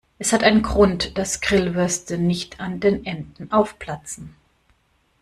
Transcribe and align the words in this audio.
Es 0.17 0.33
hat 0.33 0.43
einen 0.43 0.63
Grund, 0.63 1.15
dass 1.19 1.41
Grillwürste 1.41 2.17
nicht 2.17 2.59
an 2.59 2.79
den 2.79 3.05
Enden 3.05 3.51
aufplatzen. 3.51 4.35